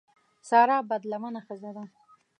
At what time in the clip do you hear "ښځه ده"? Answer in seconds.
1.47-1.85